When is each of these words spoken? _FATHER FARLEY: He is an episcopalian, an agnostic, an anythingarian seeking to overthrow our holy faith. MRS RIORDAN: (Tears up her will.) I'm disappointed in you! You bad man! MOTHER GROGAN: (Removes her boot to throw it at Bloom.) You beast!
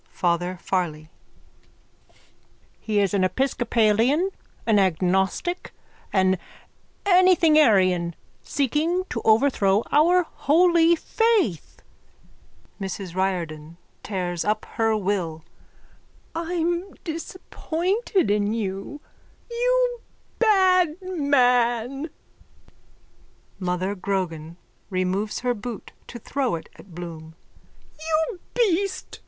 _FATHER 0.09 0.57
FARLEY: 0.63 1.11
He 2.79 2.99
is 2.99 3.13
an 3.13 3.23
episcopalian, 3.23 4.31
an 4.65 4.79
agnostic, 4.79 5.73
an 6.11 6.39
anythingarian 7.05 8.15
seeking 8.41 9.03
to 9.11 9.21
overthrow 9.23 9.83
our 9.91 10.23
holy 10.23 10.95
faith. 10.95 11.83
MRS 12.81 13.13
RIORDAN: 13.15 13.77
(Tears 14.01 14.43
up 14.43 14.65
her 14.73 14.97
will.) 14.97 15.43
I'm 16.33 16.95
disappointed 17.03 18.31
in 18.31 18.53
you! 18.53 19.01
You 19.51 20.01
bad 20.39 20.99
man! 20.99 22.09
MOTHER 23.59 23.93
GROGAN: 23.93 24.57
(Removes 24.89 25.41
her 25.41 25.53
boot 25.53 25.91
to 26.07 26.17
throw 26.17 26.55
it 26.55 26.69
at 26.75 26.95
Bloom.) 26.95 27.35
You 27.99 28.39
beast! 28.55 29.19